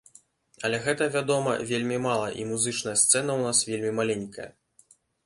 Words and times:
Але 0.67 0.77
гэта, 0.85 1.03
вядома, 1.15 1.53
вельмі 1.71 1.99
мала, 2.05 2.31
і 2.45 2.45
музычная 2.53 2.95
сцэна 3.03 3.21
ў 3.37 3.41
нас 3.49 3.63
вельмі 3.69 3.91
маленькая. 3.99 4.49